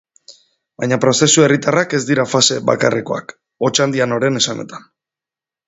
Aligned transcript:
Baina 0.83 0.97
prozesu 1.03 1.43
herritarrak 1.47 1.93
ez 1.99 1.99
dira 2.09 2.25
fase 2.33 2.59
bakarrekoak, 2.71 3.37
Otxandianoren 3.71 4.43
esanetan. 4.43 4.93